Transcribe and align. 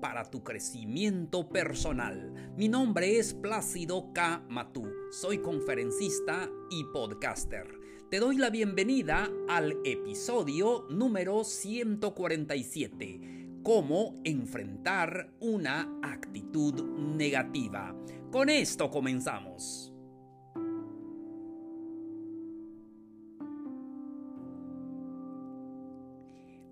para 0.00 0.30
tu 0.30 0.42
crecimiento 0.42 1.48
personal. 1.48 2.52
Mi 2.56 2.68
nombre 2.68 3.18
es 3.18 3.34
Plácido 3.34 4.12
K. 4.12 4.44
Matú, 4.48 4.90
soy 5.10 5.38
conferencista 5.38 6.48
y 6.70 6.84
podcaster. 6.92 7.66
Te 8.10 8.20
doy 8.20 8.38
la 8.38 8.50
bienvenida 8.50 9.28
al 9.48 9.76
episodio 9.84 10.86
número 10.88 11.44
147, 11.44 13.60
cómo 13.62 14.14
enfrentar 14.24 15.30
una 15.40 15.98
actitud 16.02 16.82
negativa. 17.16 17.94
Con 18.30 18.48
esto 18.48 18.90
comenzamos. 18.90 19.97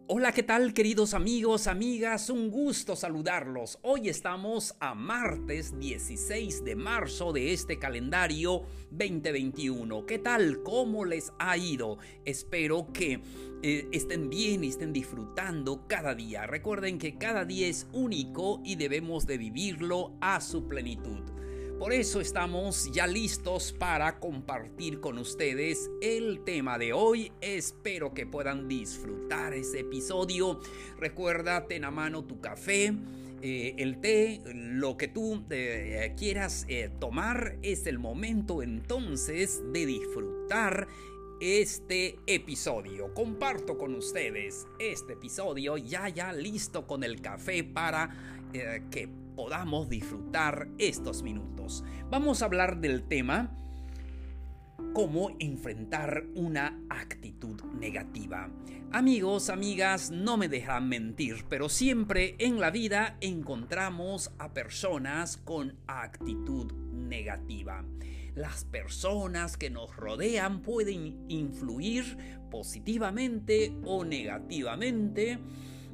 Hola, 0.08 0.30
¿qué 0.30 0.44
tal 0.44 0.72
queridos 0.72 1.14
amigos, 1.14 1.66
amigas? 1.66 2.30
Un 2.30 2.48
gusto 2.48 2.94
saludarlos. 2.94 3.80
Hoy 3.82 4.08
estamos 4.08 4.76
a 4.78 4.94
martes 4.94 5.76
16 5.80 6.64
de 6.64 6.76
marzo 6.76 7.32
de 7.32 7.52
este 7.52 7.80
calendario 7.80 8.62
2021. 8.92 10.06
¿Qué 10.06 10.20
tal? 10.20 10.62
¿Cómo 10.62 11.04
les 11.04 11.32
ha 11.40 11.56
ido? 11.56 11.98
Espero 12.24 12.92
que 12.92 13.20
eh, 13.64 13.88
estén 13.90 14.30
bien 14.30 14.62
y 14.62 14.68
estén 14.68 14.92
disfrutando 14.92 15.88
cada 15.88 16.14
día. 16.14 16.46
Recuerden 16.46 16.98
que 16.98 17.18
cada 17.18 17.44
día 17.44 17.66
es 17.66 17.88
único 17.92 18.60
y 18.64 18.76
debemos 18.76 19.26
de 19.26 19.38
vivirlo 19.38 20.16
a 20.20 20.40
su 20.40 20.68
plenitud. 20.68 21.35
Por 21.78 21.92
eso 21.92 22.22
estamos 22.22 22.90
ya 22.90 23.06
listos 23.06 23.74
para 23.74 24.18
compartir 24.18 24.98
con 24.98 25.18
ustedes 25.18 25.90
el 26.00 26.42
tema 26.42 26.78
de 26.78 26.94
hoy. 26.94 27.30
Espero 27.42 28.14
que 28.14 28.26
puedan 28.26 28.66
disfrutar 28.66 29.52
ese 29.52 29.80
episodio. 29.80 30.58
Recuerda, 30.98 31.66
ten 31.66 31.84
a 31.84 31.90
mano 31.90 32.24
tu 32.24 32.40
café. 32.40 32.94
Eh, 33.42 33.74
el 33.76 34.00
té, 34.00 34.40
lo 34.54 34.96
que 34.96 35.08
tú 35.08 35.44
eh, 35.50 36.14
quieras 36.16 36.64
eh, 36.68 36.90
tomar, 36.98 37.58
es 37.60 37.86
el 37.86 37.98
momento 37.98 38.62
entonces 38.62 39.62
de 39.70 39.84
disfrutar 39.84 40.88
este 41.42 42.16
episodio. 42.26 43.12
Comparto 43.12 43.76
con 43.76 43.94
ustedes 43.94 44.66
este 44.78 45.12
episodio 45.12 45.76
ya 45.76 46.08
ya 46.08 46.32
listo 46.32 46.86
con 46.86 47.04
el 47.04 47.20
café 47.20 47.62
para 47.64 48.40
que 48.90 49.25
podamos 49.36 49.88
disfrutar 49.88 50.68
estos 50.78 51.22
minutos. 51.22 51.84
Vamos 52.10 52.42
a 52.42 52.46
hablar 52.46 52.80
del 52.80 53.06
tema 53.06 53.54
cómo 54.92 55.36
enfrentar 55.38 56.24
una 56.34 56.80
actitud 56.88 57.62
negativa. 57.78 58.50
Amigos, 58.92 59.50
amigas, 59.50 60.10
no 60.10 60.38
me 60.38 60.48
dejan 60.48 60.88
mentir, 60.88 61.44
pero 61.50 61.68
siempre 61.68 62.34
en 62.38 62.60
la 62.60 62.70
vida 62.70 63.18
encontramos 63.20 64.32
a 64.38 64.54
personas 64.54 65.36
con 65.36 65.76
actitud 65.86 66.72
negativa. 66.92 67.84
Las 68.34 68.64
personas 68.64 69.56
que 69.56 69.70
nos 69.70 69.94
rodean 69.96 70.62
pueden 70.62 71.26
influir 71.28 72.16
positivamente 72.50 73.76
o 73.84 74.04
negativamente 74.04 75.38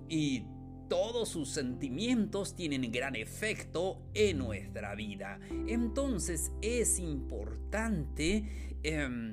y 0.08 0.44
todos 0.92 1.30
sus 1.30 1.48
sentimientos 1.48 2.54
tienen 2.54 2.92
gran 2.92 3.16
efecto 3.16 4.02
en 4.12 4.36
nuestra 4.36 4.94
vida. 4.94 5.40
Entonces 5.66 6.52
es 6.60 6.98
importante 6.98 8.76
em, 8.82 9.32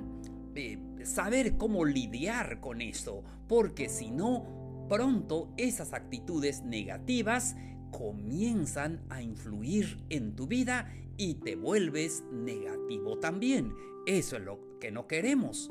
eh, 0.56 0.80
saber 1.04 1.58
cómo 1.58 1.84
lidiar 1.84 2.62
con 2.62 2.80
eso, 2.80 3.26
porque 3.50 3.90
si 3.90 4.10
no, 4.10 4.86
pronto 4.88 5.54
esas 5.58 5.92
actitudes 5.92 6.64
negativas 6.64 7.58
comienzan 7.92 9.02
a 9.10 9.22
influir 9.22 9.98
en 10.08 10.38
tu 10.38 10.48
vida 10.48 10.90
y 11.18 11.34
te 11.34 11.58
vuelves 11.58 12.24
negativo 12.32 13.20
también. 13.20 13.74
Eso 14.08 14.38
es 14.38 14.44
lo 14.44 14.80
que 14.80 14.92
no 14.92 15.08
queremos. 15.08 15.70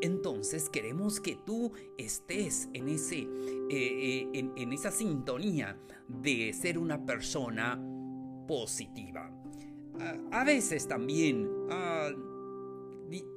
Entonces 0.00 0.68
queremos 0.68 1.20
que 1.20 1.36
tú 1.44 1.72
estés 1.96 2.68
en, 2.72 2.88
ese, 2.88 3.18
eh, 3.18 4.28
eh, 4.32 4.50
en, 4.56 4.72
esa 4.72 4.90
sintonía 4.90 5.76
de 6.08 6.52
ser 6.52 6.78
una 6.78 7.04
persona 7.04 7.80
positiva. 8.46 9.30
a 10.30 10.44
veces 10.44 10.86
también 10.86 11.48
ah, 11.70 12.10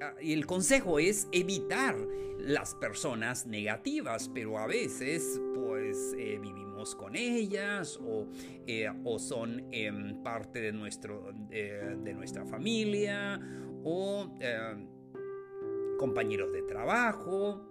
ah, 0.01 0.13
el 0.22 0.45
consejo 0.45 0.99
es 0.99 1.27
evitar 1.31 1.97
las 2.38 2.75
personas 2.75 3.47
negativas, 3.47 4.29
pero 4.33 4.57
a 4.57 4.67
veces 4.67 5.41
pues 5.55 6.16
eh, 6.17 6.39
vivimos 6.41 6.95
con 6.95 7.16
ellas 7.16 7.99
o, 8.03 8.28
o 9.03 9.19
son 9.19 9.67
em, 9.72 10.22
parte 10.23 10.61
de, 10.61 10.72
nuestro, 10.72 11.33
de 11.49 12.13
nuestra 12.13 12.45
familia 12.45 13.39
o 13.83 14.31
compañeros 16.01 16.51
de 16.51 16.63
trabajo, 16.63 17.62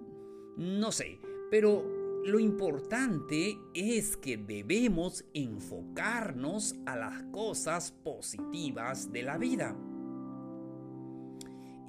no 0.56 0.92
sé, 0.92 1.18
pero 1.50 1.84
lo 2.24 2.38
importante 2.38 3.58
es 3.74 4.16
que 4.16 4.36
debemos 4.36 5.24
enfocarnos 5.34 6.76
a 6.86 6.94
las 6.94 7.24
cosas 7.32 7.90
positivas 7.90 9.10
de 9.10 9.22
la 9.24 9.36
vida. 9.36 9.76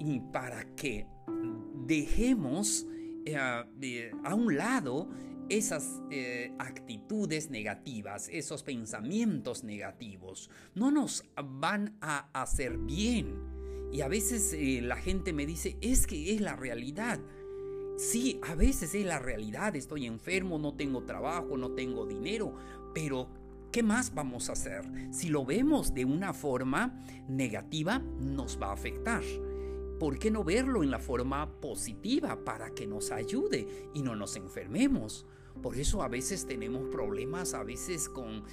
Y 0.00 0.18
para 0.32 0.64
que 0.74 1.06
dejemos 1.86 2.88
eh, 3.24 4.10
a 4.24 4.34
un 4.34 4.56
lado 4.56 5.10
esas 5.48 6.02
eh, 6.10 6.52
actitudes 6.58 7.50
negativas, 7.50 8.28
esos 8.32 8.64
pensamientos 8.64 9.62
negativos, 9.62 10.50
no 10.74 10.90
nos 10.90 11.22
van 11.40 11.96
a 12.00 12.30
hacer 12.32 12.78
bien 12.78 13.61
y 13.92 14.00
a 14.00 14.08
veces 14.08 14.54
eh, 14.54 14.80
la 14.82 14.96
gente 14.96 15.34
me 15.34 15.44
dice, 15.44 15.76
es 15.82 16.06
que 16.06 16.34
es 16.34 16.40
la 16.40 16.56
realidad. 16.56 17.20
Sí, 17.98 18.40
a 18.42 18.54
veces 18.54 18.94
es 18.94 19.04
la 19.04 19.18
realidad, 19.18 19.76
estoy 19.76 20.06
enfermo, 20.06 20.58
no 20.58 20.74
tengo 20.74 21.04
trabajo, 21.04 21.58
no 21.58 21.72
tengo 21.72 22.06
dinero, 22.06 22.54
pero 22.94 23.28
¿qué 23.70 23.82
más 23.82 24.14
vamos 24.14 24.48
a 24.48 24.52
hacer? 24.52 24.82
Si 25.12 25.28
lo 25.28 25.44
vemos 25.44 25.92
de 25.92 26.06
una 26.06 26.32
forma 26.32 27.04
negativa, 27.28 27.98
nos 27.98 28.60
va 28.60 28.70
a 28.70 28.72
afectar. 28.72 29.22
¿Por 30.00 30.18
qué 30.18 30.30
no 30.30 30.42
verlo 30.42 30.82
en 30.82 30.90
la 30.90 30.98
forma 30.98 31.60
positiva 31.60 32.42
para 32.44 32.70
que 32.70 32.86
nos 32.86 33.12
ayude 33.12 33.90
y 33.94 34.02
no 34.02 34.16
nos 34.16 34.36
enfermemos? 34.36 35.26
Por 35.60 35.76
eso 35.76 36.02
a 36.02 36.08
veces 36.08 36.46
tenemos 36.46 36.88
problemas, 36.90 37.54
a 37.54 37.62
veces 37.62 38.08
con 38.08 38.44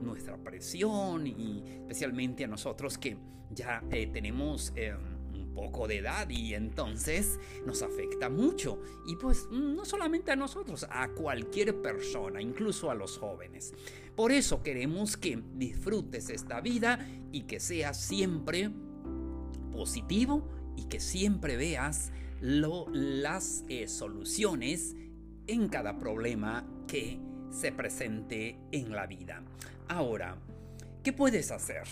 nuestra 0.00 0.36
presión 0.38 1.26
y 1.26 1.62
especialmente 1.82 2.44
a 2.44 2.48
nosotros 2.48 2.98
que 2.98 3.16
ya 3.50 3.82
eh, 3.90 4.08
tenemos 4.08 4.72
em, 4.74 4.96
un 5.34 5.54
poco 5.54 5.86
de 5.86 5.98
edad 5.98 6.28
y 6.28 6.54
entonces 6.54 7.38
nos 7.64 7.82
afecta 7.82 8.28
mucho. 8.28 8.80
Y 9.06 9.16
pues 9.16 9.48
no 9.50 9.84
solamente 9.84 10.32
a 10.32 10.36
nosotros, 10.36 10.86
a 10.90 11.08
cualquier 11.08 11.80
persona, 11.80 12.40
incluso 12.40 12.90
a 12.90 12.94
los 12.94 13.18
jóvenes. 13.18 13.74
Por 14.14 14.32
eso 14.32 14.62
queremos 14.62 15.16
que 15.16 15.42
disfrutes 15.54 16.30
esta 16.30 16.60
vida 16.60 17.06
y 17.32 17.42
que 17.42 17.60
seas 17.60 18.00
siempre 18.00 18.70
positivo 19.72 20.48
y 20.76 20.84
que 20.84 21.00
siempre 21.00 21.56
veas 21.56 22.12
las 22.40 23.64
eh, 23.68 23.88
soluciones 23.88 24.94
en 25.46 25.68
cada 25.68 25.98
problema 25.98 26.66
que 26.86 27.18
se 27.50 27.72
presente 27.72 28.58
en 28.72 28.92
la 28.92 29.06
vida. 29.06 29.42
Ahora, 29.88 30.36
¿qué 31.02 31.12
puedes 31.12 31.50
hacer 31.50 31.84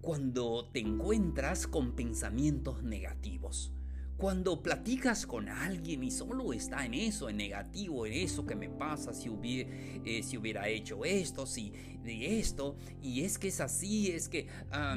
cuando 0.00 0.68
te 0.72 0.80
encuentras 0.80 1.66
con 1.66 1.92
pensamientos 1.92 2.82
negativos? 2.82 3.72
Cuando 4.16 4.62
platicas 4.62 5.26
con 5.26 5.48
alguien 5.48 6.04
y 6.04 6.10
solo 6.12 6.52
está 6.52 6.84
en 6.84 6.94
eso, 6.94 7.28
en 7.28 7.38
negativo, 7.38 8.06
en 8.06 8.12
eso 8.12 8.46
que 8.46 8.54
me 8.54 8.68
pasa, 8.68 9.12
si 9.12 9.28
hubiera, 9.28 9.68
eh, 10.04 10.22
si 10.22 10.36
hubiera 10.36 10.68
hecho 10.68 11.04
esto, 11.04 11.44
si 11.44 11.72
de 12.04 12.38
esto, 12.38 12.76
y 13.00 13.22
es 13.22 13.38
que 13.38 13.48
es 13.48 13.60
así, 13.60 14.12
es 14.12 14.28
que 14.28 14.46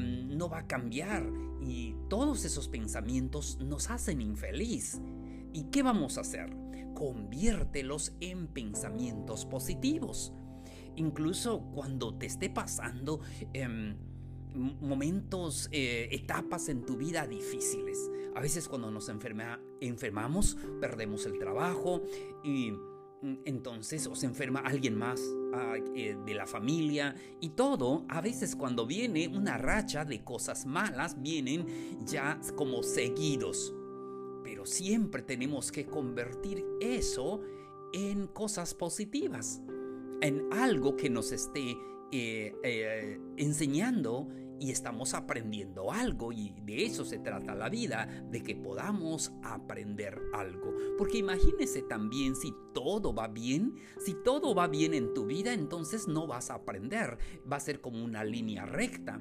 no 0.02 0.50
va 0.50 0.60
a 0.60 0.68
cambiar, 0.68 1.26
y 1.62 1.96
todos 2.08 2.46
esos 2.46 2.68
pensamientos 2.68 3.58
nos 3.60 3.90
hacen 3.90 4.22
infeliz. 4.22 5.00
¿Y 5.54 5.64
qué 5.72 5.82
vamos 5.82 6.20
a 6.20 6.22
hacer? 6.22 6.65
Conviértelos 6.96 8.14
en 8.20 8.48
pensamientos 8.48 9.46
positivos. 9.46 10.34
Incluso 10.96 11.62
cuando 11.74 12.18
te 12.18 12.26
esté 12.26 12.50
pasando 12.50 13.20
em, 13.54 13.96
momentos, 14.56 15.68
eh, 15.72 16.08
etapas 16.12 16.70
en 16.70 16.86
tu 16.86 16.98
vida 16.98 17.28
difíciles. 17.28 18.10
A 18.36 18.40
veces 18.40 18.68
cuando 18.68 18.90
nos 18.90 19.10
enferma, 19.10 19.60
enfermamos, 19.82 20.58
perdemos 20.80 21.26
el 21.26 21.38
trabajo 21.38 22.02
y 22.44 22.72
mm, 22.72 23.40
entonces 23.46 24.08
o 24.08 24.16
se 24.16 24.26
enferma 24.26 24.62
alguien 24.62 24.96
más 24.96 25.22
ah, 25.54 25.76
eh, 25.96 26.18
de 26.26 26.34
la 26.34 26.48
familia 26.48 27.16
y 27.42 27.50
todo. 27.50 28.06
A 28.08 28.22
veces 28.22 28.56
cuando 28.56 28.86
viene 28.86 29.28
una 29.28 29.58
racha 29.58 30.06
de 30.06 30.24
cosas 30.24 30.66
malas, 30.66 31.22
vienen 31.22 32.06
ya 32.06 32.40
como 32.56 32.82
seguidos. 32.82 33.74
Pero 34.46 34.68
siempre 34.68 35.24
tenemos 35.24 35.72
que 35.72 35.88
convertir 35.88 36.64
eso 36.80 37.42
en 37.94 38.28
cosas 38.28 38.76
positivas, 38.76 39.64
en 40.22 40.54
algo 40.54 40.96
que 40.96 41.10
nos 41.10 41.32
esté 41.32 41.76
eh, 42.12 43.20
enseñando 43.38 44.28
y 44.60 44.70
estamos 44.70 45.16
aprendiendo 45.16 45.92
algo 45.92 46.32
y 46.32 46.54
de 46.64 46.86
eso 46.86 47.04
se 47.06 47.18
trata 47.18 47.56
la 47.56 47.70
vida, 47.70 48.06
de 48.30 48.44
que 48.44 48.56
podamos 48.56 49.32
aprender 49.44 50.22
algo. 50.32 50.74
Porque 50.96 51.18
imagínese 51.18 51.82
también 51.82 52.36
si 52.36 52.54
todo 52.72 53.16
va 53.16 53.28
bien, 53.28 53.76
si 53.98 54.14
todo 54.14 54.54
va 54.54 54.68
bien 54.68 54.94
en 54.94 55.14
tu 55.16 55.26
vida, 55.26 55.54
entonces 55.54 56.08
no 56.08 56.28
vas 56.28 56.52
a 56.52 56.56
aprender, 56.56 57.18
va 57.52 57.58
a 57.58 57.62
ser 57.62 57.82
como 57.82 58.04
una 58.04 58.24
línea 58.24 58.66
recta. 58.68 59.20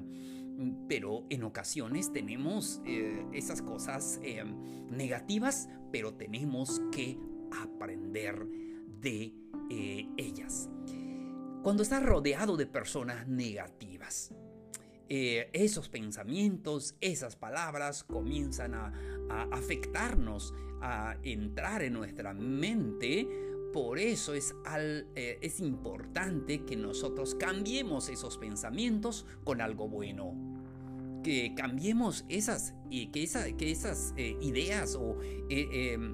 Pero 0.87 1.25
en 1.29 1.43
ocasiones 1.43 2.11
tenemos 2.11 2.81
eh, 2.85 3.25
esas 3.33 3.61
cosas 3.61 4.19
eh, 4.23 4.43
negativas, 4.89 5.69
pero 5.91 6.13
tenemos 6.13 6.81
que 6.91 7.17
aprender 7.51 8.47
de 8.99 9.33
eh, 9.69 10.07
ellas. 10.17 10.69
Cuando 11.63 11.83
estás 11.83 12.03
rodeado 12.03 12.57
de 12.57 12.67
personas 12.67 13.27
negativas, 13.27 14.33
esos 15.07 15.87
pensamientos, 15.87 16.95
esas 16.99 17.35
palabras 17.35 18.03
comienzan 18.03 18.73
a, 18.73 18.91
afectarnos, 19.51 20.53
a 20.81 21.17
entrar 21.23 21.83
en 21.83 21.93
nuestra 21.93 22.33
mente. 22.33 23.27
Por 23.75 23.99
eso 23.99 24.33
es, 24.33 24.55
eh, 25.15 25.37
es 25.41 25.59
importante 25.59 26.63
que 26.63 26.77
nosotros 26.77 27.35
cambiemos 27.35 28.07
esos 28.07 28.37
pensamientos 28.37 29.25
con 29.43 29.59
algo 29.59 29.89
bueno. 29.89 30.33
Que 31.25 31.55
cambiemos 31.55 32.23
esas, 32.29 32.75
que, 32.91 33.09
que 33.09 33.71
esas 33.71 34.13
eh, 34.15 34.37
ideas 34.41 34.95
o 34.95 35.17
em, 35.49 36.13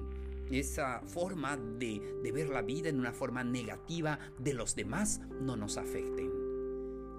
esa 0.50 1.02
forma 1.04 1.58
de, 1.58 2.00
ver 2.32 2.48
la 2.48 2.62
vida 2.62 2.88
en 2.88 2.98
una 2.98 3.12
forma 3.12 3.44
negativa 3.44 4.18
de 4.38 4.54
los 4.54 4.74
demás 4.74 5.20
no 5.38 5.54
nos 5.54 5.76
afecten. 5.76 6.30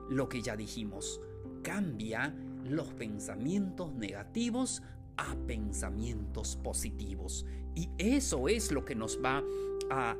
Lo 0.09 0.27
que 0.27 0.41
ya 0.41 0.55
dijimos, 0.55 1.21
cambia 1.61 2.35
los 2.65 2.87
pensamientos 2.93 3.93
negativos 3.93 4.81
a 5.17 5.35
pensamientos 5.47 6.57
positivos. 6.57 7.45
Y 7.75 7.89
eso 7.97 8.47
es 8.47 8.71
lo 8.71 8.85
que 8.85 8.95
nos 8.95 9.19
va 9.23 9.43
a, 9.89 10.17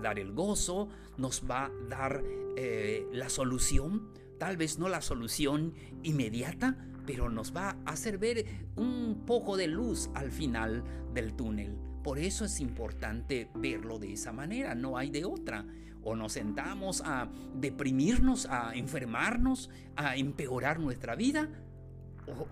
dar 0.00 0.18
el 0.18 0.32
gozo, 0.32 0.88
nos 1.16 1.42
va 1.48 1.66
a 1.66 1.70
dar 1.88 2.22
eh, 2.56 3.06
la 3.12 3.28
solución, 3.28 4.10
tal 4.38 4.56
vez 4.56 4.78
no 4.78 4.88
la 4.88 5.00
solución 5.00 5.74
inmediata, 6.02 6.76
pero 7.06 7.30
nos 7.30 7.54
va 7.54 7.76
a 7.84 7.92
hacer 7.92 8.18
ver 8.18 8.44
un 8.76 9.22
poco 9.26 9.56
de 9.56 9.68
luz 9.68 10.10
al 10.14 10.30
final 10.30 10.82
del 11.14 11.34
túnel. 11.34 11.78
Por 12.02 12.18
eso 12.18 12.44
es 12.44 12.60
importante 12.60 13.48
verlo 13.54 13.98
de 13.98 14.12
esa 14.12 14.32
manera, 14.32 14.74
no 14.74 14.98
hay 14.98 15.10
de 15.10 15.24
otra 15.24 15.64
o 16.06 16.14
nos 16.14 16.34
sentamos 16.34 17.02
a 17.04 17.28
deprimirnos, 17.54 18.46
a 18.46 18.76
enfermarnos, 18.76 19.70
a 19.96 20.16
empeorar 20.16 20.78
nuestra 20.78 21.16
vida, 21.16 21.48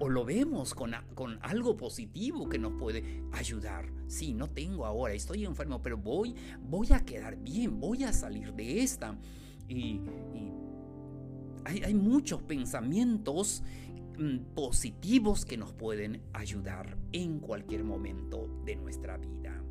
o, 0.01 0.09
lo 0.09 0.25
vemos 0.25 0.75
con, 0.75 0.93
con, 1.15 1.39
algo 1.41 1.77
positivo 1.77 2.49
que 2.49 2.59
nos 2.59 2.73
puede 2.73 3.23
ayudar. 3.33 3.87
Sí, 4.09 4.35
no 4.35 4.49
tengo 4.49 4.87
ahora, 4.87 5.15
estoy 5.15 5.45
enfermo, 5.45 5.81
pero 5.83 5.97
voy, 5.97 6.35
voy 6.69 6.93
a 6.93 7.05
quedar 7.05 7.37
bien, 7.37 7.79
voy 7.79 8.03
a 8.03 8.12
salir 8.12 8.53
de 8.55 8.83
esta. 8.83 9.17
Y, 9.69 10.00
hay, 11.65 11.83
hay, 11.85 11.95
muchos 11.95 12.43
pensamientos 12.43 13.62
positivos 14.55 15.44
que 15.44 15.56
nos 15.56 15.72
pueden 15.72 16.22
ayudar 16.32 16.96
en 17.12 17.40
cualquier 17.40 17.84
momento 17.84 18.49
de 18.64 18.76
nuestra 18.76 19.16
vida. 19.16 19.62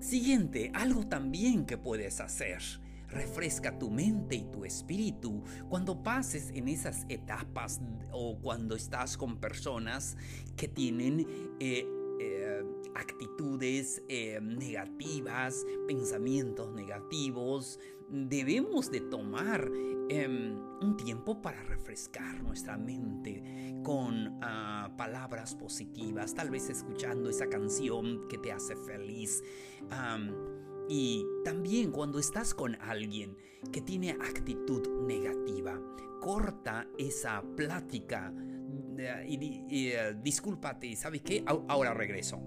Siguiente, 0.00 0.70
algo 0.74 1.06
también 1.06 1.66
que 1.66 1.76
puedes 1.76 2.20
hacer. 2.20 2.62
Refresca 3.08 3.78
tu 3.78 3.90
mente 3.90 4.36
y 4.36 4.44
tu 4.44 4.64
espíritu 4.64 5.42
cuando 5.68 6.02
pases 6.02 6.50
en 6.54 6.68
esas 6.68 7.04
etapas 7.08 7.80
o 8.12 8.38
cuando 8.38 8.76
estás 8.76 9.16
con 9.16 9.38
personas 9.38 10.16
que 10.56 10.68
tienen 10.68 11.26
eh, 11.58 11.86
eh, 12.20 12.62
actitudes 12.94 14.02
eh, 14.08 14.40
negativas, 14.42 15.64
pensamientos 15.86 16.72
negativos, 16.74 17.78
debemos 18.08 18.90
de 18.90 19.00
tomar 19.00 19.70
em, 20.08 20.56
un 20.80 20.96
tiempo 20.96 21.40
para 21.40 21.62
refrescar 21.62 22.42
nuestra 22.42 22.76
mente 22.76 23.42
con 23.82 24.38
ah, 24.42 24.92
palabras 24.96 25.54
positivas, 25.54 26.34
tal 26.34 26.50
vez 26.50 26.70
escuchando 26.70 27.30
esa 27.30 27.48
canción 27.48 28.28
que 28.28 28.38
te 28.38 28.52
hace 28.52 28.76
feliz. 28.76 29.42
y 30.90 31.26
también 31.44 31.92
cuando 31.92 32.18
estás 32.18 32.54
con 32.54 32.74
alguien 32.80 33.36
que 33.72 33.82
tiene 33.82 34.12
actitud 34.12 34.88
negativa, 35.06 35.78
corta 36.20 36.88
esa 36.96 37.42
plática 37.56 38.32
y, 39.26 39.90
eh, 39.92 40.16
discúlpate, 40.20 40.94
¿sabes 40.96 41.22
qué? 41.22 41.44
Ahora 41.46 41.94
regreso. 41.94 42.40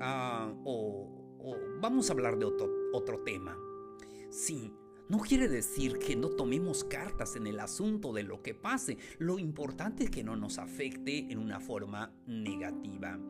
Ah, 0.00 0.52
o, 0.64 1.18
vamos 1.80 2.08
a 2.08 2.12
hablar 2.12 2.38
de 2.38 2.44
otro, 2.44 2.68
otro 2.92 3.22
tema. 3.22 3.56
Sí, 4.30 4.72
no 5.12 5.18
quiere 5.18 5.46
decir 5.46 5.98
que 5.98 6.16
no 6.16 6.30
tomemos 6.30 6.84
cartas 6.84 7.36
en 7.36 7.46
el 7.46 7.60
asunto 7.60 8.14
de 8.14 8.22
lo 8.22 8.42
que 8.42 8.54
pase. 8.54 8.96
Lo 9.18 9.38
importante 9.38 10.04
es 10.04 10.10
que 10.10 10.24
no 10.24 10.36
nos 10.36 10.56
afecte 10.56 11.30
en 11.30 11.36
una 11.36 11.60
forma 11.60 12.10
negativa. 12.26 13.20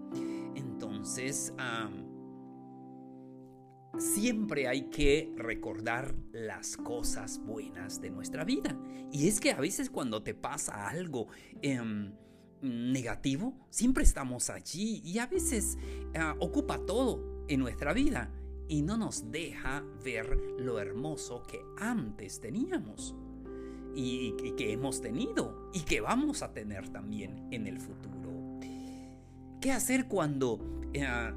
Entonces, 0.54 1.52
siempre 3.98 4.68
hay 4.68 4.90
que 4.90 5.32
recordar 5.36 6.14
las 6.30 6.76
cosas 6.76 7.40
buenas 7.44 8.00
de 8.00 8.10
nuestra 8.10 8.44
vida. 8.44 8.78
Y 9.10 9.26
es 9.26 9.40
que 9.40 9.50
a 9.50 9.58
veces 9.58 9.90
cuando 9.90 10.22
te 10.22 10.34
pasa 10.34 10.88
algo... 10.88 11.26
Em, 11.62 12.12
negativo, 12.64 13.58
siempre 13.70 14.04
estamos 14.04 14.48
allí 14.48 15.02
y 15.04 15.18
a 15.18 15.26
veces 15.26 15.76
ah, 16.14 16.36
ocupa 16.38 16.78
todo 16.86 17.44
en 17.48 17.58
nuestra 17.58 17.92
vida 17.92 18.30
y 18.68 18.82
no 18.82 18.96
nos 18.96 19.30
deja 19.30 19.84
ver 20.04 20.36
lo 20.58 20.78
hermoso 20.78 21.42
que 21.42 21.60
antes 21.76 22.40
teníamos 22.40 23.14
y, 23.94 24.32
que 24.56 24.72
hemos 24.72 25.00
tenido 25.00 25.70
y 25.72 25.80
que 25.80 26.00
vamos 26.00 26.42
a 26.42 26.52
tener 26.52 26.88
también 26.88 27.48
en 27.50 27.66
el 27.66 27.80
futuro. 27.80 28.58
¿Qué 29.60 29.70
hacer 29.70 30.08
cuando 30.08 30.58
eh, 30.92 31.32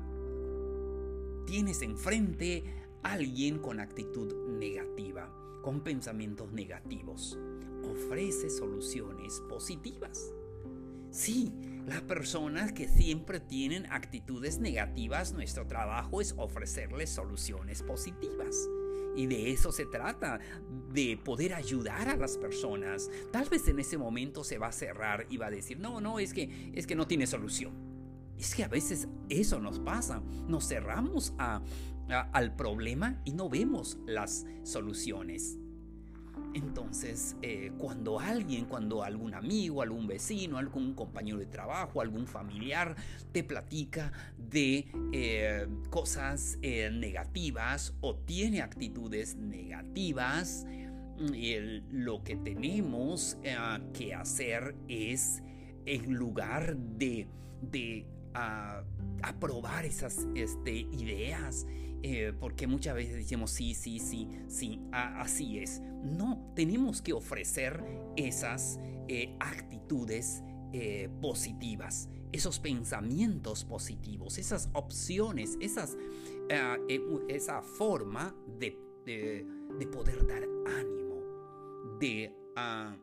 tienes 1.45 1.81
enfrente 1.81 2.63
a 3.03 3.13
alguien 3.13 3.59
con 3.59 3.79
actitud 3.79 4.33
negativa, 4.59 5.29
con 5.61 5.81
pensamientos 5.81 6.51
negativos? 6.51 7.37
Ofrece 7.83 8.49
soluciones 8.49 9.41
positivas. 9.47 10.33
Sí, 11.11 11.51
las 11.85 12.01
personas 12.01 12.73
que 12.73 12.87
siempre 12.87 13.39
tienen 13.39 13.85
actitudes 13.91 14.59
negativas, 14.59 15.33
nuestro 15.33 15.67
trabajo 15.67 16.19
es 16.19 16.33
ofrecerles 16.37 17.11
soluciones 17.11 17.83
positivas. 17.83 18.55
Y 19.15 19.27
de 19.27 19.51
eso 19.51 19.71
se 19.71 19.85
trata, 19.85 20.39
de 20.91 21.17
poder 21.23 21.53
ayudar 21.53 22.09
a 22.09 22.17
las 22.17 22.37
personas. 22.37 23.09
Tal 23.31 23.47
vez 23.49 23.67
en 23.67 23.79
ese 23.79 23.97
momento 23.97 24.43
se 24.43 24.57
va 24.57 24.67
a 24.67 24.71
cerrar 24.71 25.25
y 25.29 25.37
va 25.37 25.47
a 25.47 25.51
decir, 25.51 25.79
no, 25.79 26.01
no, 26.01 26.19
es 26.19 26.33
que, 26.33 26.71
es 26.73 26.87
que 26.87 26.95
no 26.95 27.07
tiene 27.07 27.27
solución. 27.27 27.73
Es 28.37 28.55
que 28.55 28.63
a 28.63 28.67
veces 28.67 29.07
eso 29.29 29.59
nos 29.59 29.79
pasa. 29.79 30.21
Nos 30.47 30.67
cerramos 30.67 31.33
al 31.37 32.55
problema 32.55 33.21
y 33.23 33.33
no 33.33 33.47
vemos 33.47 33.99
las 34.05 34.45
soluciones. 34.63 35.57
Entonces, 36.55 37.35
eh, 37.41 37.73
cuando 37.77 38.17
alguien, 38.17 38.63
cuando 38.63 39.03
algún 39.03 39.33
amigo, 39.33 39.81
algún 39.81 40.07
vecino, 40.07 40.57
algún 40.57 40.93
compañero 40.93 41.37
de 41.37 41.47
trabajo, 41.47 41.99
algún 41.99 42.27
familiar 42.27 42.95
te 43.33 43.43
platica 43.43 44.13
de 44.37 44.87
eh, 45.11 45.67
cosas 45.89 46.57
eh, 46.61 46.89
negativas 46.93 47.93
o 47.99 48.15
tiene 48.15 48.61
actitudes 48.61 49.35
negativas, 49.35 50.65
lo 51.91 52.23
que 52.23 52.37
tenemos 52.37 53.37
que 53.93 54.13
hacer 54.13 54.75
es, 54.87 55.43
en 55.85 56.13
lugar 56.13 56.77
de, 56.77 57.27
de 57.61 58.05
aprobar 59.21 59.85
esas 59.85 60.25
este, 60.35 60.71
ideas, 60.71 61.65
eh, 62.07 62.33
porque 62.39 62.67
muchas 62.67 62.93
veces 62.93 63.15
decimos 63.15 63.49
sí, 63.49 63.73
sí, 63.73 63.97
sí, 63.97 64.29
sí, 64.47 64.79
así 64.91 65.57
es. 65.57 65.81
No, 66.03 66.51
tenemos 66.55 67.01
que 67.01 67.13
ofrecer 67.13 67.83
esas 68.15 68.79
eh, 69.07 69.35
actitudes 69.39 70.43
eh, 70.71 71.09
positivas, 71.19 72.07
esos 72.31 72.59
pensamientos 72.59 73.65
positivos, 73.65 74.37
esas 74.37 74.69
opciones, 74.73 75.57
esas, 75.59 75.97
esa 77.27 77.63
forma 77.63 78.35
de, 78.59 78.77
de, 79.03 79.87
poder 79.87 80.27
dar 80.27 80.43
ánimo, 80.77 81.97
de 81.99 82.31
ah, 82.55 82.95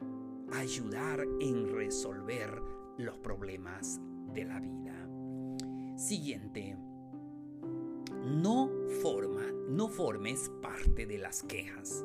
ayudar 0.53 1.27
en 1.41 1.75
resolver 1.75 2.63
los 2.99 3.19
problemas 3.19 4.01
de 4.33 4.45
la 4.45 4.61
vida. 4.61 5.09
Siguiente 5.97 6.77
no 8.25 8.71
forma, 9.02 9.50
no 9.69 9.88
formes 9.88 10.50
parte 10.61 11.07
de 11.07 11.19
las 11.19 11.43
quejas. 11.43 12.05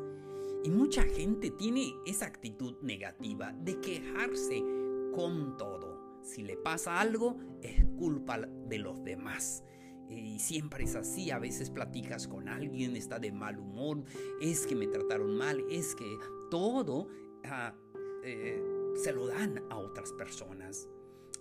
Y 0.64 0.70
mucha 0.70 1.04
gente 1.04 1.52
tiene 1.52 1.96
esa 2.06 2.26
actitud 2.26 2.76
negativa 2.82 3.54
de 3.54 3.80
quejarse 3.80 4.64
con 5.14 5.58
todo. 5.58 6.22
Si 6.24 6.44
le 6.44 6.58
pasa 6.58 7.00
algo, 7.00 7.38
es 7.62 7.86
culpa 7.98 8.40
de 8.40 8.80
los 8.80 9.04
demás. 9.04 9.64
Y 10.10 10.40
siempre 10.40 10.86
es 10.86 10.96
así, 10.96 11.32
a 11.32 11.40
veces 11.40 11.70
platicas 11.70 12.28
con 12.28 12.48
alguien, 12.48 12.96
está 12.96 13.20
de 13.20 13.32
mal 13.32 13.60
humor, 13.60 14.04
es 14.42 14.66
que 14.66 14.76
me 14.76 14.88
trataron 14.88 15.38
mal, 15.38 15.64
es 15.70 15.96
que 15.96 16.18
todo 16.50 17.10
ah, 17.44 17.76
eh, 18.24 18.62
se 18.96 19.12
lo 19.12 19.28
dan 19.28 19.64
a 19.70 19.78
otras 19.78 20.14
personas. 20.14 20.90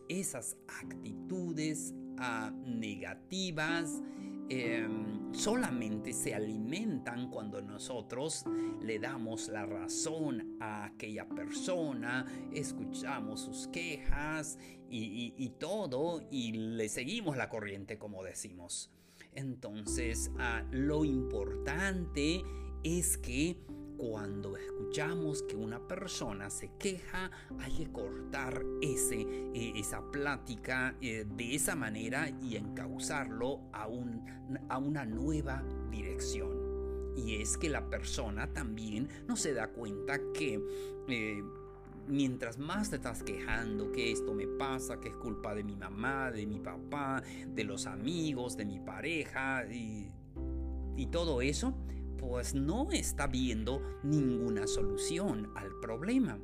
Esas 0.08 0.56
actitudes 0.68 1.94
ah, 2.18 2.52
negativas 2.64 4.02
Em, 4.48 5.34
solamente 5.34 6.12
se 6.12 6.32
alimentan 6.32 7.30
cuando 7.30 7.60
nosotros 7.60 8.44
le 8.80 9.00
damos 9.00 9.48
la 9.48 9.66
razón 9.66 10.56
a 10.60 10.84
aquella 10.84 11.28
persona, 11.28 12.24
escuchamos 12.52 13.40
sus 13.40 13.66
quejas 13.68 14.58
y, 14.88 15.50
todo 15.58 16.26
y 16.30 16.52
le 16.52 16.88
seguimos 16.88 17.36
la 17.36 17.48
corriente 17.48 17.98
como 17.98 18.22
decimos. 18.22 18.92
Entonces, 19.34 20.30
ah, 20.38 20.64
lo 20.70 21.04
importante 21.04 22.42
es 22.82 23.16
que 23.18 23.56
cuando 23.96 24.56
escuchamos 24.56 25.42
que 25.42 25.56
una 25.56 25.86
persona 25.86 26.50
se 26.50 26.70
queja, 26.78 27.30
hay 27.58 27.72
que 27.72 27.90
cortar 27.90 28.62
ese, 28.82 29.20
eh, 29.20 29.72
esa 29.76 30.02
plática 30.10 30.96
eh, 31.00 31.24
de 31.36 31.54
esa 31.54 31.74
manera 31.74 32.28
y 32.42 32.56
encauzarlo 32.56 33.60
a, 33.72 33.86
un, 33.86 34.24
a 34.68 34.78
una 34.78 35.04
nueva 35.04 35.64
dirección. 35.90 36.66
Y 37.16 37.36
es 37.36 37.56
que 37.56 37.70
la 37.70 37.88
persona 37.88 38.52
también 38.52 39.08
no 39.26 39.36
se 39.36 39.54
da 39.54 39.68
cuenta 39.68 40.20
que 40.34 40.60
eh, 41.08 41.42
mientras 42.06 42.58
más 42.58 42.90
te 42.90 42.96
estás 42.96 43.22
quejando 43.22 43.90
que 43.90 44.12
esto 44.12 44.34
me 44.34 44.46
pasa, 44.46 45.00
que 45.00 45.08
es 45.08 45.16
culpa 45.16 45.54
de 45.54 45.64
mi 45.64 45.76
mamá, 45.76 46.30
de 46.30 46.46
mi 46.46 46.60
papá, 46.60 47.22
de 47.46 47.64
los 47.64 47.86
amigos, 47.86 48.56
de 48.56 48.66
mi 48.66 48.78
pareja 48.78 49.64
y, 49.72 50.10
y 50.96 51.06
todo 51.06 51.40
eso, 51.40 51.74
pues 52.18 52.54
no 52.54 52.90
está 52.92 53.26
viendo 53.26 53.82
ninguna 54.02 54.66
solución 54.66 55.50
al 55.54 55.70
problema. 55.80 56.38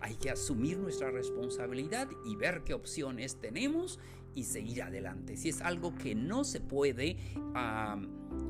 hay 0.00 0.16
que 0.16 0.30
asumir 0.30 0.78
nuestra 0.78 1.10
responsabilidad 1.10 2.08
y 2.26 2.34
ver 2.34 2.62
qué 2.64 2.74
opciones 2.74 3.36
tenemos 3.36 4.00
y 4.34 4.44
seguir 4.44 4.82
adelante. 4.82 5.36
Si 5.36 5.48
es 5.48 5.60
algo 5.60 5.94
que 5.94 6.14
no 6.14 6.44
se 6.44 6.60
puede 6.60 7.16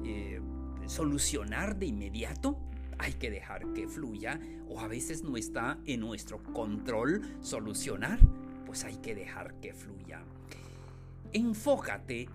eh, 0.05 0.41
solucionar 0.87 1.79
de 1.79 1.87
inmediato, 1.87 2.59
hay 2.99 3.13
que 3.13 3.31
dejar 3.31 3.73
que 3.73 3.89
fluya 3.89 4.41
o 4.69 4.81
a 4.81 4.89
veces 4.89 5.23
no 5.23 5.37
está 5.37 5.79
en 5.87 6.01
nuestro 6.01 6.43
control 6.43 7.23
solucionar, 7.41 8.19
pues 8.67 8.85
hay 8.85 8.97
que 8.97 9.15
dejar 9.15 9.55
que 9.61 9.73
fluya. 9.73 10.23
Enfócate 11.33 12.29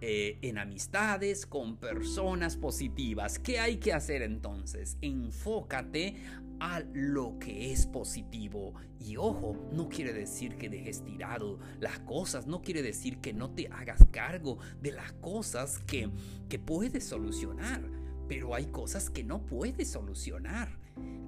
eh, 0.00 0.38
en, 0.40 0.58
amistades 0.58 1.46
con 1.46 1.76
personas 1.76 2.56
positivas. 2.56 3.38
¿Qué 3.38 3.58
hay 3.58 3.78
que 3.78 3.92
hacer 3.92 4.22
entonces? 4.22 4.96
Enfócate 5.00 6.16
a 6.60 6.80
lo 6.92 7.38
que 7.40 7.72
es 7.72 7.86
positivo. 7.86 8.74
Y 9.00 9.16
ojo, 9.16 9.56
no 9.72 9.88
quiere 9.88 10.12
decir 10.12 10.56
que 10.56 10.68
dejes 10.68 11.02
tirado 11.02 11.58
las 11.80 11.98
cosas, 12.00 12.46
no 12.46 12.62
quiere 12.62 12.82
decir 12.82 13.18
que 13.18 13.32
no 13.32 13.50
te 13.50 13.68
hagas 13.68 14.04
cargo 14.12 14.58
de 14.80 14.92
las 14.92 15.12
cosas 15.14 15.78
que, 15.80 16.08
que 16.48 16.58
puedes 16.58 17.04
solucionar. 17.04 17.82
Pero 18.28 18.54
hay 18.54 18.66
cosas 18.66 19.10
que 19.10 19.24
no 19.24 19.44
puedes 19.44 19.90
solucionar. 19.90 20.78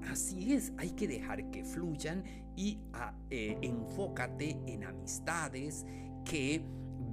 Así 0.09 0.55
es, 0.55 0.73
hay 0.79 0.91
que 0.93 1.09
dejar 1.09 1.51
que 1.51 1.65
fluyan 1.65 2.23
y 2.57 2.79
ah, 2.93 3.13
eh, 3.29 3.59
enfócate 3.61 4.57
en 4.67 4.85
amistades 4.85 5.85
que 6.27 6.63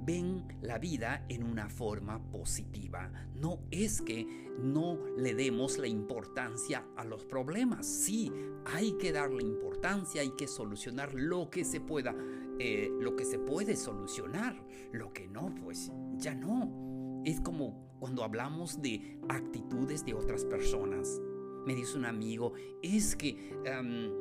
ven 0.04 0.44
la 0.60 0.78
vida 0.78 1.24
en 1.28 1.44
una 1.44 1.68
forma 1.68 2.20
positiva. 2.30 3.10
No 3.34 3.60
es 3.70 4.02
que 4.02 4.26
no 4.58 4.98
le 5.16 5.34
demos 5.34 5.78
la 5.78 5.86
importancia 5.86 6.84
a 6.96 7.04
los 7.04 7.24
problemas. 7.24 7.86
Sí, 7.86 8.30
hay 8.66 8.92
que 8.98 9.12
darle 9.12 9.42
importancia, 9.42 10.20
hay 10.20 10.32
que 10.36 10.46
solucionar 10.46 11.14
lo 11.14 11.48
que 11.48 11.64
se 11.64 11.80
pueda, 11.80 12.14
eh, 12.58 12.90
lo 13.00 13.16
que 13.16 13.24
se 13.24 13.38
puede 13.38 13.76
solucionar. 13.76 14.62
Lo 14.92 15.12
que 15.12 15.26
no, 15.26 15.54
pues 15.54 15.90
ya 16.16 16.34
no. 16.34 17.22
Es 17.24 17.40
como 17.40 17.88
cuando 17.98 18.22
hablamos 18.22 18.82
de 18.82 19.18
actitudes 19.28 20.04
de 20.04 20.14
otras 20.14 20.44
personas. 20.44 21.20
Me 21.66 21.74
dice 21.74 21.96
un 21.96 22.04
amigo, 22.04 22.52
es 22.82 23.16
que 23.16 23.30
em, 23.64 24.12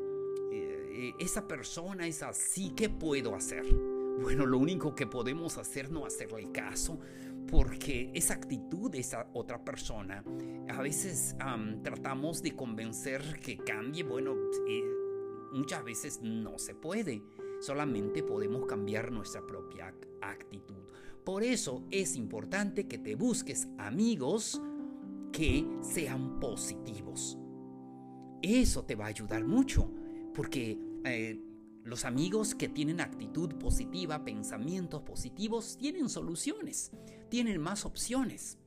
eh, 0.51 1.13
esa 1.19 1.45
persona 1.45 2.07
es 2.07 2.23
así, 2.23 2.71
¿qué 2.73 2.87
puedo 2.87 3.35
hacer? 3.35 3.65
Bueno, 4.21 4.45
lo 4.45 4.57
único 4.57 4.95
que 4.95 5.07
podemos 5.07 5.57
hacer 5.57 5.91
no 5.91 6.05
hacerle 6.05 6.51
caso, 6.51 6.99
porque 7.47 8.11
esa 8.13 8.35
actitud 8.35 8.89
de 8.91 8.99
esa 8.99 9.27
otra 9.33 9.63
persona, 9.63 10.23
a 10.69 10.81
veces 10.81 11.35
tratamos 11.83 12.41
de 12.41 12.55
convencer 12.55 13.39
que 13.39 13.57
cambie, 13.57 14.03
bueno, 14.03 14.33
eh, 14.67 14.83
muchas 15.51 15.83
veces 15.83 16.21
no 16.21 16.57
se 16.57 16.75
puede, 16.75 17.23
solamente 17.59 18.23
podemos 18.23 18.65
cambiar 18.65 19.11
nuestra 19.11 19.45
propia 19.45 19.93
actitud. 20.21 20.83
Por 21.23 21.43
eso 21.43 21.83
es 21.89 22.15
importante 22.15 22.87
que 22.87 22.97
te 22.97 23.15
busques 23.15 23.67
amigos 23.77 24.61
que 25.31 25.65
sean 25.81 26.39
positivos. 26.39 27.37
Eso 28.41 28.83
te 28.83 28.95
va 28.95 29.05
a 29.05 29.09
ayudar 29.09 29.45
mucho, 29.45 29.89
porque... 30.33 30.77
Eh, 31.03 31.52
los 31.83 32.05
amigos 32.05 32.55
que 32.55 32.69
tienen 32.69 33.01
actitud 33.01 33.55
positiva, 33.55 34.23
pensamientos 34.23 35.01
positivos, 35.01 35.77
tienen 35.77 36.09
soluciones, 36.09 36.91
tienen 37.29 37.59
más 37.61 37.85
opciones. 37.85 38.57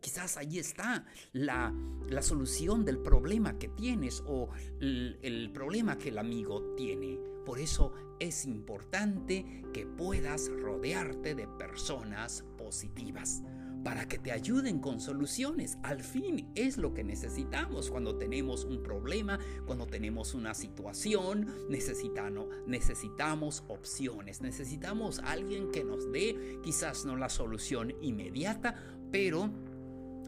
Quizás 0.00 0.36
ahí 0.36 0.58
está 0.58 1.06
la, 1.32 1.74
solución 2.20 2.84
del 2.84 2.98
problema 2.98 3.58
que 3.58 3.68
tienes 3.68 4.22
o 4.26 4.50
el 4.80 5.50
problema 5.52 5.98
que 5.98 6.10
el 6.10 6.18
amigo 6.18 6.74
tiene. 6.76 7.18
Por 7.44 7.58
eso 7.58 7.92
es 8.20 8.44
importante 8.46 9.64
que 9.72 9.86
puedas 9.86 10.50
rodearte 10.50 11.34
de 11.34 11.46
personas 11.46 12.44
positivas 12.56 13.42
para 13.84 14.08
que 14.08 14.18
te 14.18 14.32
ayuden 14.32 14.80
con 14.80 14.98
soluciones. 14.98 15.78
Al 15.82 16.02
fin 16.02 16.50
es 16.54 16.78
lo 16.78 16.94
que 16.94 17.04
necesitamos 17.04 17.90
cuando 17.90 18.16
tenemos 18.16 18.64
un 18.64 18.82
problema, 18.82 19.38
cuando 19.66 19.86
tenemos 19.86 20.34
una 20.34 20.54
situación, 20.54 21.46
necesitamos, 21.68 22.48
necesitamos 22.66 23.62
opciones, 23.68 24.40
necesitamos 24.40 25.20
alguien 25.20 25.70
que 25.70 25.84
nos 25.84 26.10
dé 26.10 26.58
quizás 26.64 27.04
no 27.04 27.16
la 27.16 27.28
solución 27.28 27.94
inmediata, 28.00 28.74
pero 29.12 29.50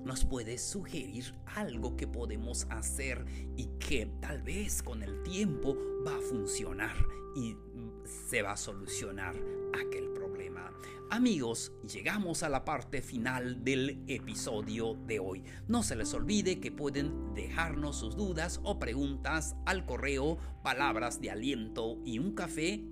nos 0.05 0.25
puede 0.25 0.59
sugerir 0.59 1.35
algo 1.47 1.97
que 1.97 2.07
podemos 2.07 2.67
hacer 2.71 3.25
y 3.57 3.67
que 3.81 4.07
tal 4.21 4.43
vez 4.43 4.83
con 4.83 5.03
el 5.03 5.23
tiempo 5.25 5.77
va 6.07 6.17
a 6.17 6.21
funcionar 6.21 6.95
y 7.35 7.57
se 8.29 8.43
va 8.43 8.53
a 8.53 8.57
solucionar 8.57 9.35
aquel 9.75 10.05
problema. 10.11 10.26
Amigos, 11.09 11.73
llegamos 11.89 12.43
a 12.43 12.49
la 12.49 12.65
parte 12.65 13.01
final 13.01 13.63
del 13.63 14.03
episodio 14.09 14.95
de 15.07 15.21
hoy. 15.21 15.45
No 15.69 15.85
se 15.85 15.95
les 15.95 16.13
olvide 16.13 16.59
que 16.59 16.73
pueden 16.73 17.33
dejarnos 17.33 18.01
sus 18.01 18.17
dudas 18.17 18.61
o 18.65 18.81
preguntas 18.81 19.55
al 19.67 19.87
correo 19.87 20.37
palabras 20.65 21.21
de 21.21 21.31
aliento 21.31 21.99
y 22.05 22.19
un 22.19 22.35
café. 22.35 22.83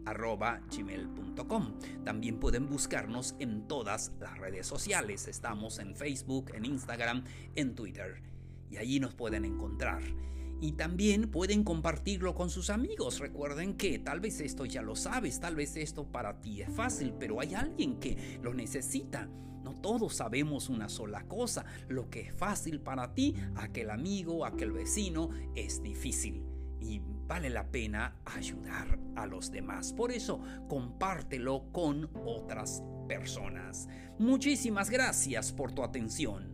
También 2.04 2.38
pueden 2.38 2.68
buscarnos 2.68 3.34
en 3.40 3.66
todas 3.66 4.12
las 4.20 4.38
redes 4.38 4.68
sociales. 4.68 5.26
Estamos 5.26 5.80
en 5.80 5.96
Facebook, 5.96 6.52
en 6.54 6.66
Instagram, 6.66 7.24
en 7.56 7.74
Twitter. 7.74 8.22
Y 8.70 8.76
allí 8.76 9.00
nos 9.00 9.14
pueden 9.14 9.44
encontrar. 9.44 10.02
Y 10.64 10.72
también 10.72 11.30
pueden 11.30 11.62
compartirlo 11.62 12.34
con 12.34 12.48
sus 12.48 12.70
amigos. 12.70 13.18
Recuerden 13.18 13.74
que 13.74 13.98
tal 13.98 14.20
vez 14.20 14.40
esto 14.40 14.64
ya 14.64 14.80
lo 14.80 14.96
sabes, 14.96 15.38
tal 15.38 15.56
vez 15.56 15.76
esto 15.76 16.10
para 16.10 16.40
ti 16.40 16.62
es 16.62 16.70
fácil, 16.70 17.12
pero 17.20 17.38
hay 17.38 17.52
alguien 17.52 18.00
que 18.00 18.38
lo 18.42 18.54
necesita. 18.54 19.28
No 19.62 19.74
todos 19.74 20.16
sabemos 20.16 20.70
una 20.70 20.88
sola 20.88 21.24
cosa. 21.24 21.66
Lo 21.88 22.08
que 22.08 22.22
es 22.22 22.34
fácil 22.34 22.80
para 22.80 23.12
ti, 23.12 23.34
aquel 23.56 23.90
amigo, 23.90 24.46
aquel 24.46 24.72
vecino, 24.72 25.28
es 25.54 25.82
difícil. 25.82 26.46
Y 26.80 27.02
vale 27.26 27.50
la 27.50 27.70
pena 27.70 28.16
ayudar 28.24 28.98
a 29.16 29.26
los 29.26 29.50
demás. 29.50 29.92
Por 29.92 30.12
eso, 30.12 30.40
compártelo 30.66 31.70
con 31.72 32.08
otras 32.24 32.82
personas. 33.06 33.86
Muchísimas 34.18 34.88
gracias 34.88 35.52
por 35.52 35.72
tu 35.72 35.84
atención. 35.84 36.53